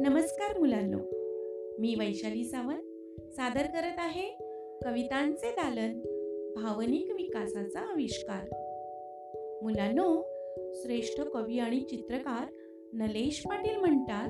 [0.00, 0.98] नमस्कार मुलांनो.
[1.78, 2.80] मी वैशाली सावंत
[3.30, 4.38] सादर करत आहे
[4.84, 6.00] कवितांचे दालन
[6.56, 8.46] भावनिक विकासाचा आविष्कार.
[9.62, 10.22] मुलांनो
[10.74, 12.46] श्रेष्ठ कवी आणि चित्रकार
[12.92, 14.28] नलेश पाटील म्हणतात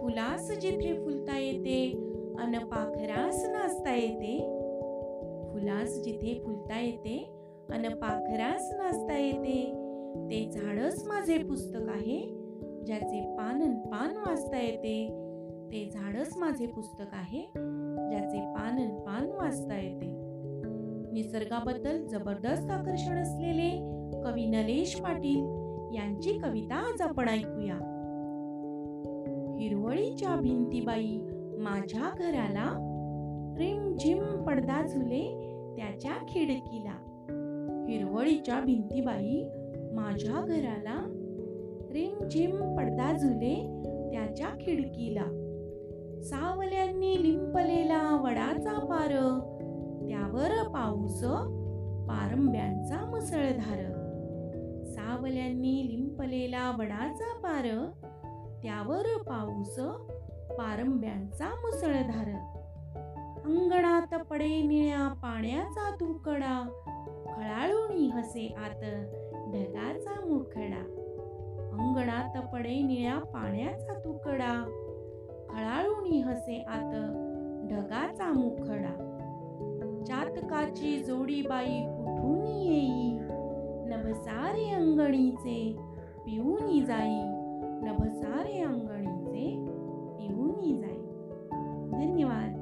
[0.00, 1.92] फुलास जिथे फुलता येते
[2.38, 4.38] अन पाखरास नाचता येते.
[5.52, 7.30] फुलास जिथे फुलता येते
[7.70, 9.88] अन पाखरास नाचता येते.
[10.30, 12.47] ते झाडच माझे पुस्तक आहे
[12.88, 15.08] ज्याचे पान पान वाचता येते
[15.72, 17.40] ते झाडच माझे पुस्तक आहे
[18.10, 20.06] ज्याचे पान पान वाचता येते.
[21.12, 23.70] निसर्गाबद्दल जबरदस्त आकर्षण असलेले
[24.24, 25.44] कवी नलेश पाटील
[25.94, 27.74] यांची कविता आज आपण ऐकूया.
[29.58, 31.18] हिरवळीच्या भिंतीबाई
[31.58, 32.70] माझ्या घराला
[33.58, 37.26] रिमझिम पडदा झुले त्याच्या खिडकीला.
[37.88, 39.48] हिरवळीच्या भिंतीबाई
[39.92, 41.17] माझ्या घराला
[42.30, 45.44] चिम पडदा झुले त्याच्या खिडकीला.
[46.22, 49.40] सावल्यांनी लिंपलेला वडाचा पार
[50.08, 51.24] त्यावर पाऊस
[52.08, 53.78] पारंब्यांचा मुसळधार.
[54.86, 57.90] सावल्यांनी लिंपलेला वडाचा पार
[58.62, 59.78] त्यावर पाऊस
[60.58, 62.30] पारंब्यांचा मुसळधार.
[63.44, 66.68] अंगणात पडे निळ्या पाण्याचा तुकडा
[67.36, 68.80] खळाळूनी हसे आत
[69.52, 71.04] ढगाचा मुखडा.
[71.98, 74.64] अंगणात पडे निळ्या पाण्याचा तुकडा.
[75.50, 76.94] खळाळूनी हसे आत
[77.70, 79.14] ढगाचा मुखडा.
[80.06, 83.18] चातकाची जोडी बाई कुठून येई.
[83.88, 85.76] नभसारे अंगणीचे
[86.26, 87.22] पिऊनी जाई.
[87.88, 89.56] नभसारे अंगणीचे
[90.18, 91.04] पिऊनी जाई.
[91.90, 92.57] धन्यवाद.